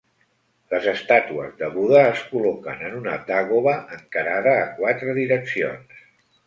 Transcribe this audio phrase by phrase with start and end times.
[0.73, 6.07] Les estàtues de Buda es col·loquen en una dàgoba, encarada a quatre direccions.